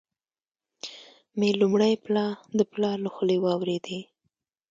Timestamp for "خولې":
3.15-3.37